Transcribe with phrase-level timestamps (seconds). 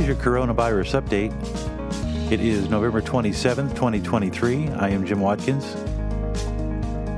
[0.00, 1.32] is your coronavirus update.
[2.30, 4.68] It is November 27th, 2023.
[4.70, 5.64] I am Jim Watkins,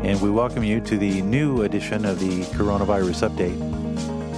[0.05, 3.59] and we welcome you to the new edition of the coronavirus update.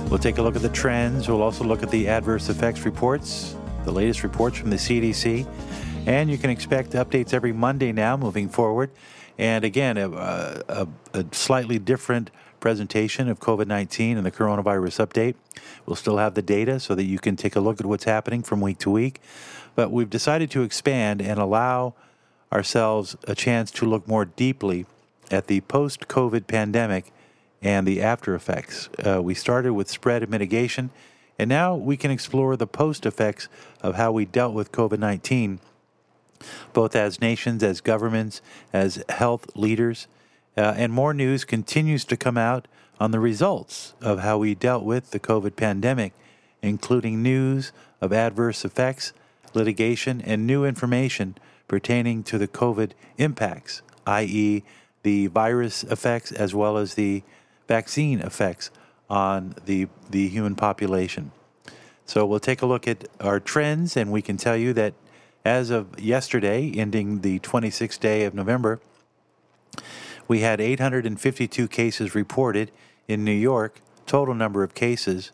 [0.08, 1.28] We'll take a look at the trends.
[1.28, 5.46] We'll also look at the adverse effects reports, the latest reports from the CDC,
[6.06, 8.90] and you can expect updates every Monday now moving forward.
[9.38, 12.30] And again, a, a, a slightly different
[12.60, 15.34] presentation of COVID 19 and the coronavirus update.
[15.86, 18.42] We'll still have the data so that you can take a look at what's happening
[18.42, 19.20] from week to week.
[19.74, 21.94] But we've decided to expand and allow
[22.52, 24.86] ourselves a chance to look more deeply
[25.30, 27.12] at the post COVID pandemic
[27.62, 28.88] and the after effects.
[29.04, 30.90] Uh, we started with spread and mitigation,
[31.38, 33.48] and now we can explore the post effects
[33.80, 35.60] of how we dealt with COVID 19,
[36.72, 38.42] both as nations, as governments,
[38.72, 40.06] as health leaders.
[40.60, 42.68] Uh, and more news continues to come out
[42.98, 46.12] on the results of how we dealt with the COVID pandemic,
[46.60, 49.14] including news of adverse effects,
[49.54, 51.34] litigation, and new information
[51.66, 54.62] pertaining to the COVID impacts, i.e.,
[55.02, 57.22] the virus effects as well as the
[57.66, 58.70] vaccine effects
[59.08, 61.32] on the, the human population.
[62.04, 64.92] So we'll take a look at our trends, and we can tell you that
[65.42, 68.78] as of yesterday, ending the 26th day of November,
[70.30, 72.70] we had 852 cases reported
[73.08, 73.80] in New York.
[74.06, 75.32] Total number of cases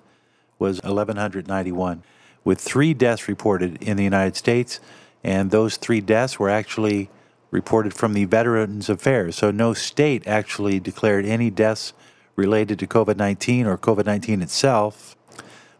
[0.58, 2.02] was 1,191,
[2.44, 4.80] with three deaths reported in the United States,
[5.22, 7.10] and those three deaths were actually
[7.50, 9.36] reported from the Veterans Affairs.
[9.36, 11.92] So no state actually declared any deaths
[12.34, 15.14] related to COVID 19 or COVID 19 itself,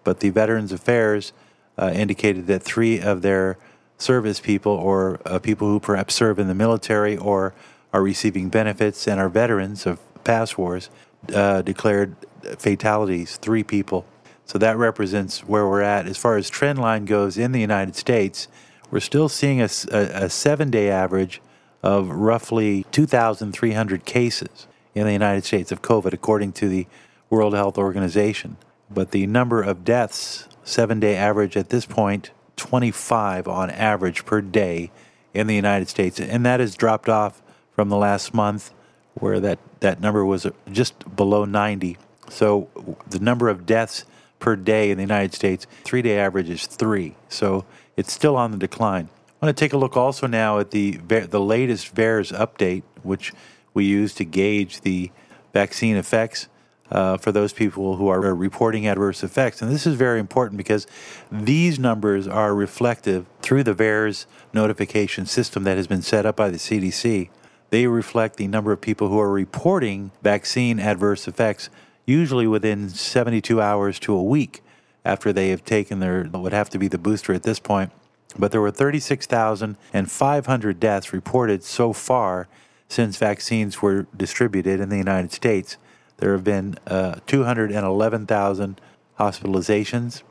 [0.05, 1.33] but the Veterans Affairs
[1.79, 3.57] uh, indicated that three of their
[3.97, 7.55] service people or uh, people who perhaps serve in the military or
[7.93, 10.91] are receiving benefits and are veterans of past wars
[11.33, 12.17] uh, declared
[12.59, 14.05] fatalities, three people.
[14.45, 16.07] So that represents where we're at.
[16.07, 18.49] As far as trend line goes in the United States,
[18.91, 21.41] we're still seeing a, a, a seven day average
[21.83, 26.87] of roughly 2,300 cases in the United States of COVID, according to the
[27.29, 28.57] World Health Organization.
[28.89, 34.41] But the number of deaths, seven day average at this point, 25 on average per
[34.41, 34.91] day
[35.35, 36.19] in the United States.
[36.21, 37.43] And that has dropped off
[37.77, 38.73] from the last month,
[39.15, 41.99] where that, that number was just below 90.
[42.31, 42.69] So
[43.07, 44.07] the number of deaths
[44.41, 47.15] per day in the United States, three day average is three.
[47.29, 47.67] So
[47.97, 49.11] it's still on the decline.
[49.41, 53.33] I want to take a look also now at the the latest VAERS update, which
[53.75, 55.11] we use to gauge the
[55.53, 56.49] vaccine effects
[56.91, 59.61] uh, for those people who are reporting adverse effects.
[59.61, 60.87] And this is very important because
[61.31, 66.49] these numbers are reflective through the VAERS notification system that has been set up by
[66.49, 67.29] the CDC
[67.71, 71.69] they reflect the number of people who are reporting vaccine adverse effects,
[72.05, 74.63] usually within 72 hours to a week
[75.05, 77.91] after they have taken their, would have to be the booster at this point.
[78.39, 82.49] But there were 36,500 deaths reported so far
[82.89, 85.77] since vaccines were distributed in the United States.
[86.19, 88.81] There have been uh, 211,000
[89.19, 90.23] hospitalizations.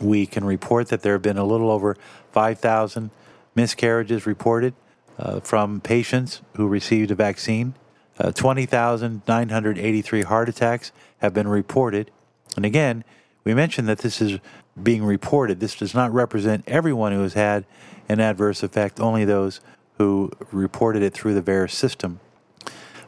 [0.00, 1.96] We can report that there have been a little over
[2.32, 3.10] 5,000
[3.54, 4.74] miscarriages reported
[5.18, 7.74] uh, from patients who received a vaccine.
[8.18, 12.10] Uh, 20,983 heart attacks have been reported.
[12.56, 13.04] And again,
[13.44, 14.38] we mentioned that this is
[14.80, 15.58] being reported.
[15.60, 17.64] This does not represent everyone who has had
[18.08, 19.60] an adverse effect, only those
[19.98, 22.20] who reported it through the VAERS system.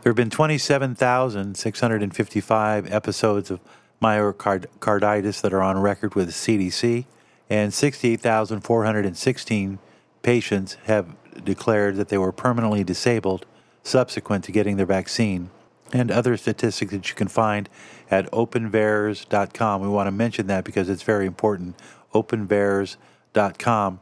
[0.03, 3.61] There have been 27,655 episodes of
[4.01, 7.07] myocarditis that are on record with the CDC,
[7.51, 9.79] and 68,416
[10.23, 13.47] patients have declared that they were permanently disabled
[13.87, 15.51] subsequent to getting their vaccine,
[15.93, 17.69] and other statistics that you can find
[18.11, 19.81] at openvaers.com.
[19.81, 21.77] We want to mention that because it's very important.
[22.13, 24.01] openvaers.com.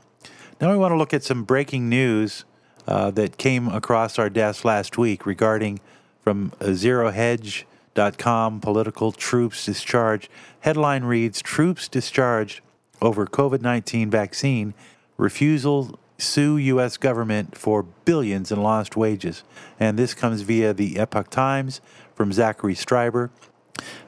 [0.61, 2.45] Now we want to look at some breaking news
[2.87, 5.81] uh, that came across our desk last week regarding
[6.23, 10.29] from zerohedge.com political troops discharged.
[10.61, 12.61] Headline reads Troops discharged
[13.03, 14.73] over COVID 19 vaccine
[15.17, 16.97] refusal sue U.S.
[16.97, 19.43] government for billions in lost wages.
[19.81, 21.81] And this comes via the Epoch Times
[22.15, 23.31] from Zachary Stieber.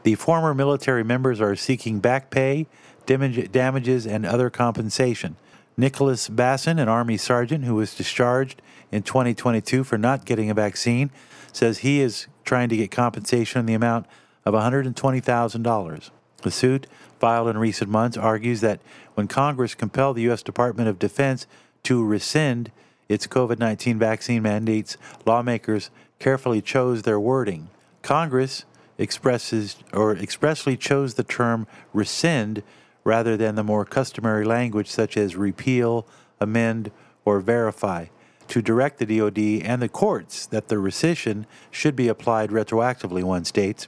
[0.04, 2.66] The former military members are seeking back pay,
[3.06, 5.36] damages, and other compensation.
[5.76, 11.10] Nicholas Basson, an Army sergeant who was discharged in 2022 for not getting a vaccine,
[11.52, 14.06] says he is trying to get compensation in the amount
[14.44, 16.10] of $120,000.
[16.42, 16.86] The suit,
[17.18, 18.80] filed in recent months, argues that
[19.14, 20.42] when Congress compelled the U.S.
[20.42, 21.46] Department of Defense
[21.86, 22.72] to rescind
[23.08, 27.68] its COVID 19 vaccine mandates, lawmakers carefully chose their wording.
[28.02, 28.64] Congress
[28.98, 32.64] expresses or expressly chose the term rescind
[33.04, 36.04] rather than the more customary language such as repeal,
[36.40, 36.90] amend,
[37.24, 38.06] or verify,
[38.48, 43.44] to direct the DoD and the courts that the rescission should be applied retroactively, one
[43.44, 43.86] states.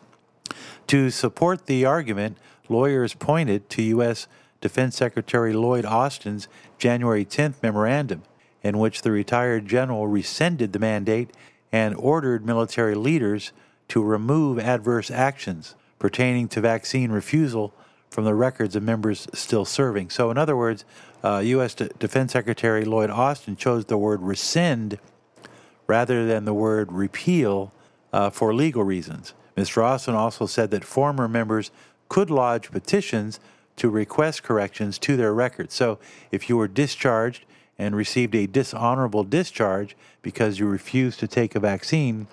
[0.87, 4.29] To support the argument, lawyers pointed to U.S.
[4.61, 8.23] Defense Secretary Lloyd Austin's January 10th memorandum,
[8.63, 11.31] in which the retired general rescinded the mandate
[11.71, 13.53] and ordered military leaders
[13.89, 17.73] to remove adverse actions pertaining to vaccine refusal
[18.11, 20.11] from the records of members still serving.
[20.11, 20.85] So, in other words,
[21.23, 21.75] uh, U.S.
[21.75, 24.99] D- Defense Secretary Lloyd Austin chose the word rescind
[25.87, 27.73] rather than the word repeal
[28.13, 29.35] uh, for legal reasons.
[29.57, 29.83] Mr.
[29.83, 31.71] Austin also said that former members
[32.09, 33.41] could lodge petitions
[33.79, 35.75] to request corrections to their records.
[35.75, 35.99] So,
[36.31, 37.45] if you were discharged
[37.79, 42.27] and received a dishonorable discharge because you refused to take a vaccine,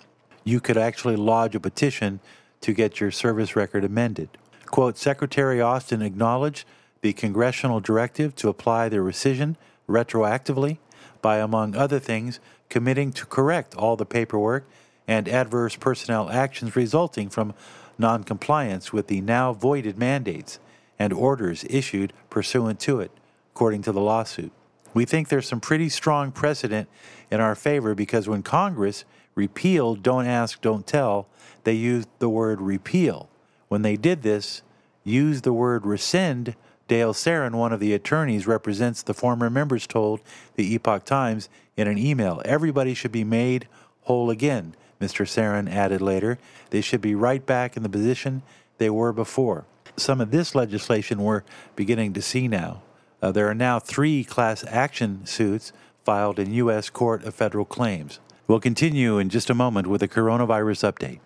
[0.43, 2.19] you could actually lodge a petition
[2.61, 4.29] to get your service record amended.
[4.65, 6.65] Quote Secretary Austin acknowledged
[7.01, 9.55] the congressional directive to apply the rescission
[9.87, 10.79] retroactively
[11.21, 12.39] by, among other things,
[12.69, 14.67] committing to correct all the paperwork
[15.07, 17.53] and adverse personnel actions resulting from
[17.97, 20.59] noncompliance with the now voided mandates
[20.97, 23.11] and orders issued pursuant to it,
[23.53, 24.51] according to the lawsuit.
[24.93, 26.87] We think there's some pretty strong precedent
[27.29, 29.03] in our favor because when Congress
[29.35, 31.27] repealed Don't Ask, Don't Tell,
[31.65, 33.29] they used the word repeal.
[33.67, 34.61] When they did this,
[35.03, 36.55] used the word rescind,
[36.87, 40.21] Dale Saran, one of the attorneys, represents the former members, told
[40.55, 42.41] the Epoch Times in an email.
[42.45, 43.67] Everybody should be made
[44.01, 45.25] whole again, Mr.
[45.25, 46.37] Saran added later.
[46.69, 48.43] They should be right back in the position
[48.77, 49.65] they were before.
[49.97, 51.43] Some of this legislation we're
[51.75, 52.81] beginning to see now.
[53.21, 55.71] Uh, there are now three class action suits
[56.03, 56.89] filed in U.S.
[56.89, 58.19] Court of Federal Claims.
[58.47, 61.19] We'll continue in just a moment with a coronavirus update.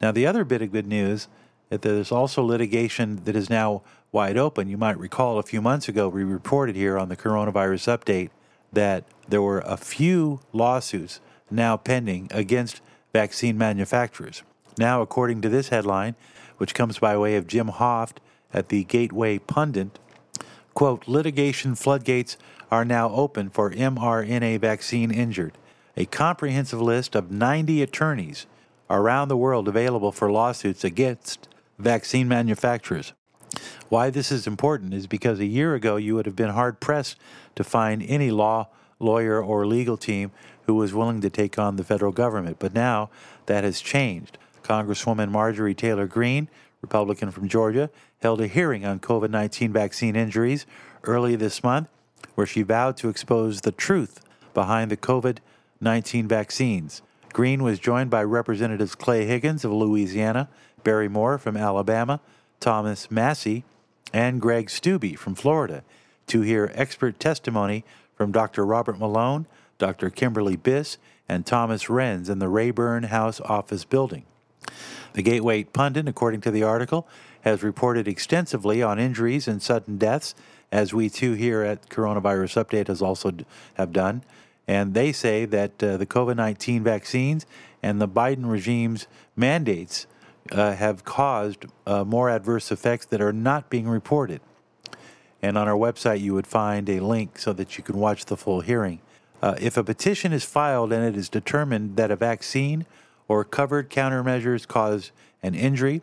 [0.00, 1.28] Now, the other bit of good news
[1.68, 4.68] that there's also litigation that is now wide open.
[4.68, 8.30] You might recall a few months ago we reported here on the coronavirus update
[8.72, 11.20] that there were a few lawsuits
[11.50, 12.80] now pending against
[13.12, 14.42] vaccine manufacturers.
[14.78, 16.16] Now, according to this headline,
[16.58, 18.18] which comes by way of Jim Hoft
[18.52, 19.98] at the Gateway Pundit,
[20.74, 22.36] quote, litigation floodgates
[22.70, 25.52] are now open for mRNA vaccine injured.
[25.96, 28.46] A comprehensive list of 90 attorneys
[28.90, 31.48] around the world available for lawsuits against
[31.78, 33.12] vaccine manufacturers.
[33.88, 37.16] Why this is important is because a year ago you would have been hard pressed
[37.54, 38.68] to find any law,
[38.98, 40.32] lawyer, or legal team
[40.66, 42.58] who was willing to take on the federal government.
[42.58, 43.10] But now
[43.46, 44.38] that has changed.
[44.64, 46.48] Congresswoman Marjorie Taylor Greene,
[46.80, 47.90] Republican from Georgia,
[48.20, 50.66] held a hearing on COVID 19 vaccine injuries
[51.04, 51.88] early this month
[52.34, 54.20] where she vowed to expose the truth
[54.54, 55.38] behind the COVID
[55.80, 57.02] 19 vaccines.
[57.32, 60.48] Greene was joined by Representatives Clay Higgins of Louisiana,
[60.82, 62.20] Barry Moore from Alabama,
[62.60, 63.64] Thomas Massie,
[64.12, 65.82] and Greg Steube from Florida
[66.28, 67.84] to hear expert testimony
[68.14, 68.64] from Dr.
[68.64, 69.46] Robert Malone,
[69.78, 70.08] Dr.
[70.10, 70.96] Kimberly Biss,
[71.28, 74.24] and Thomas Renz in the Rayburn House Office Building.
[75.14, 77.06] The Gateway Pundit, according to the article,
[77.42, 80.34] has reported extensively on injuries and sudden deaths,
[80.72, 83.32] as we too here at Coronavirus Update has also
[83.74, 84.24] have done.
[84.66, 87.46] And they say that uh, the COVID 19 vaccines
[87.82, 89.06] and the Biden regime's
[89.36, 90.06] mandates
[90.50, 94.40] uh, have caused uh, more adverse effects that are not being reported.
[95.42, 98.36] And on our website, you would find a link so that you can watch the
[98.36, 99.00] full hearing.
[99.42, 102.86] Uh, if a petition is filed and it is determined that a vaccine
[103.28, 105.10] or covered countermeasures cause
[105.42, 106.02] an injury,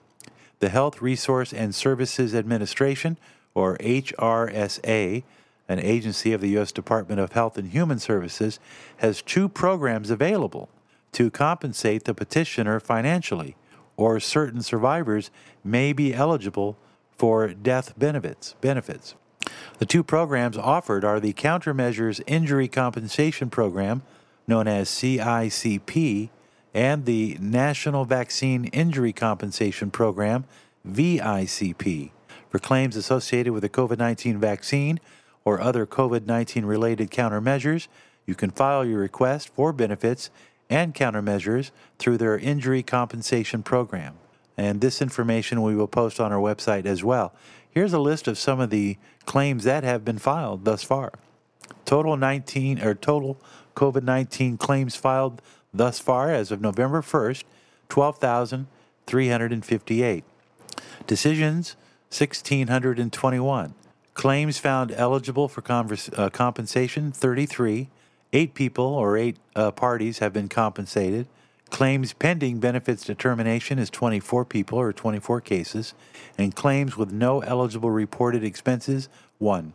[0.59, 3.17] the Health Resource and Services Administration,
[3.53, 5.23] or HRSA,
[5.67, 6.71] an agency of the U.S.
[6.71, 8.59] Department of Health and Human Services,
[8.97, 10.69] has two programs available
[11.13, 13.55] to compensate the petitioner financially
[13.97, 15.29] or certain survivors
[15.63, 16.77] may be eligible
[17.17, 18.55] for death benefits.
[18.61, 19.15] benefits.
[19.79, 24.01] The two programs offered are the Countermeasures Injury Compensation Program,
[24.47, 26.29] known as CICP,
[26.73, 30.45] and the National Vaccine Injury Compensation Program,
[30.87, 32.11] VICP,
[32.49, 34.99] for claims associated with the COVID 19 vaccine
[35.43, 37.87] or other COVID 19 related countermeasures.
[38.25, 40.29] You can file your request for benefits
[40.69, 44.15] and countermeasures through their injury compensation program.
[44.57, 47.33] And this information we will post on our website as well.
[47.69, 51.13] Here's a list of some of the claims that have been filed thus far.
[51.85, 53.41] Total 19 or total
[53.75, 55.41] COVID-19 claims filed
[55.73, 57.43] thus far as of November 1st,
[57.89, 60.23] 12,358.
[61.07, 61.75] Decisions
[62.09, 63.73] 1621.
[64.13, 67.89] Claims found eligible for converse, uh, compensation 33
[68.33, 71.27] Eight people or eight uh, parties have been compensated.
[71.69, 75.93] Claims pending benefits determination is 24 people or 24 cases,
[76.37, 79.09] and claims with no eligible reported expenses,
[79.39, 79.73] 1.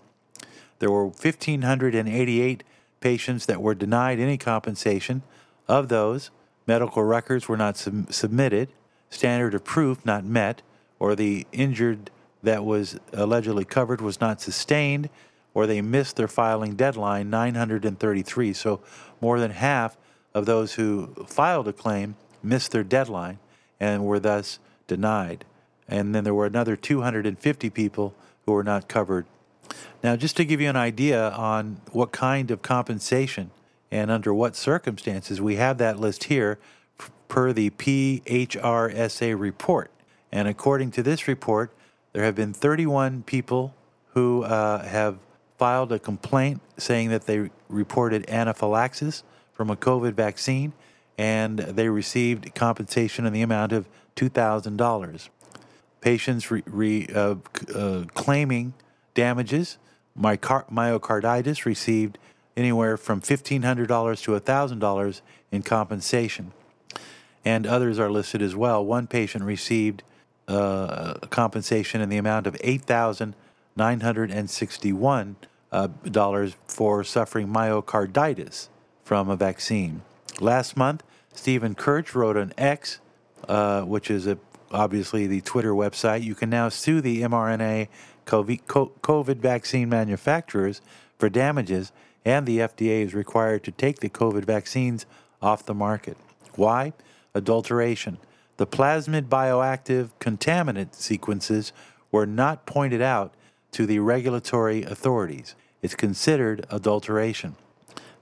[0.78, 2.64] There were 1,588
[3.00, 5.22] patients that were denied any compensation.
[5.68, 6.30] Of those,
[6.66, 8.68] medical records were not sub- submitted,
[9.10, 10.62] standard of proof not met,
[10.98, 12.10] or the injured
[12.42, 15.08] that was allegedly covered was not sustained,
[15.54, 18.52] or they missed their filing deadline 933.
[18.52, 18.80] So
[19.20, 19.96] more than half
[20.34, 23.38] of those who filed a claim missed their deadline
[23.80, 25.44] and were thus denied.
[25.88, 29.26] And then there were another 250 people who were not covered.
[30.02, 33.50] Now, just to give you an idea on what kind of compensation
[33.90, 36.58] and under what circumstances, we have that list here
[37.28, 39.90] per the PHRSA report.
[40.32, 41.72] And according to this report,
[42.12, 43.74] there have been 31 people
[44.14, 45.18] who uh, have
[45.58, 50.72] filed a complaint saying that they reported anaphylaxis from a COVID vaccine,
[51.16, 55.28] and they received compensation in the amount of $2,000.
[56.00, 57.36] Patients re, re, uh,
[57.74, 58.74] uh, claiming
[59.14, 59.78] damages,
[60.18, 62.18] myocarditis, received
[62.56, 65.20] anywhere from $1,500 to $1,000
[65.52, 66.52] in compensation.
[67.44, 68.84] And others are listed as well.
[68.84, 70.02] One patient received
[70.48, 75.34] uh, compensation in the amount of $8,961
[75.72, 75.88] uh,
[76.66, 78.68] for suffering myocarditis
[79.04, 80.00] from a vaccine.
[80.40, 81.02] Last month,
[81.34, 83.00] Stephen Kirsch wrote an X,
[83.48, 84.38] uh, which is a,
[84.70, 86.22] obviously the Twitter website.
[86.22, 87.88] You can now sue the mRNA
[88.26, 90.80] COVID vaccine manufacturers
[91.18, 91.92] for damages,
[92.26, 95.06] and the FDA is required to take the COVID vaccines
[95.40, 96.16] off the market.
[96.56, 96.92] Why?
[97.34, 98.18] Adulteration.
[98.56, 101.72] The plasmid bioactive contaminant sequences
[102.10, 103.32] were not pointed out
[103.70, 105.54] to the regulatory authorities.
[105.82, 107.54] It's considered adulteration.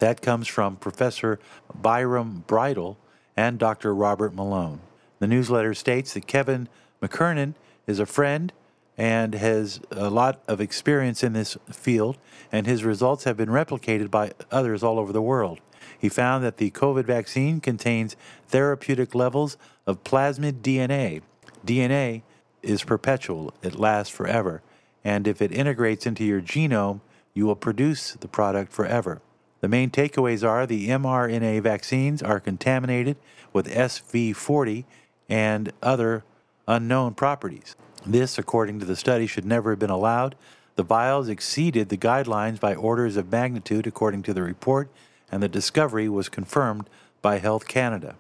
[0.01, 1.39] That comes from Professor
[1.75, 2.99] Byram Bridle
[3.37, 3.95] and Dr.
[3.95, 4.81] Robert Malone.
[5.19, 6.69] The newsletter states that Kevin
[7.01, 7.55] McKernan
[7.87, 8.53] is a friend
[8.97, 12.17] and has a lot of experience in this field,
[12.53, 15.61] and his results have been replicated by others all over the world.
[15.99, 18.17] He found that the COVID vaccine contains
[18.49, 21.23] therapeutic levels of plasmid DNA.
[21.67, 22.23] DNA
[22.63, 24.63] is perpetual, it lasts forever,
[25.03, 27.01] and if it integrates into your genome,
[27.35, 29.21] you will produce the product forever.
[29.61, 33.17] The main takeaways are the mRNA vaccines are contaminated
[33.53, 34.85] with SV40
[35.29, 36.25] and other
[36.69, 37.75] unknown properties.
[38.07, 40.35] This, according to the study, should never have been allowed.
[40.77, 44.89] The vials exceeded the guidelines by orders of magnitude, according to the report,
[45.31, 46.91] and the discovery was confirmed
[47.23, 48.17] by Health Canada.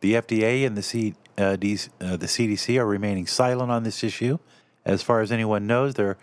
[0.00, 4.04] The FDA and the, C, uh, D, uh, the CDC are remaining silent on this
[4.04, 4.38] issue.
[4.84, 6.16] As far as anyone knows, there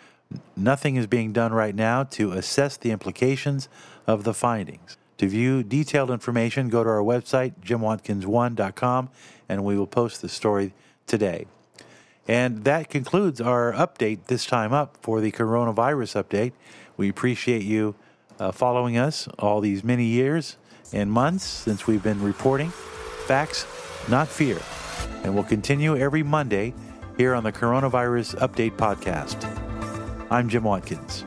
[0.55, 3.69] nothing is being done right now to assess the implications
[4.07, 4.97] of the findings.
[5.17, 9.09] To view detailed information, go to our website, jimwatkins1.com,
[9.47, 10.73] and we will post the story
[11.07, 11.45] today.
[12.27, 16.53] And that concludes our update this time up for the coronavirus update.
[16.97, 17.95] We appreciate you
[18.39, 20.57] uh, following us all these many years
[20.91, 22.71] and months since we've been reporting
[23.25, 23.65] facts,
[24.07, 24.59] not fear.
[25.23, 26.73] And we'll continue every Monday
[27.17, 29.43] here on the Coronavirus Update Podcast.
[30.29, 31.25] I'm Jim Watkins.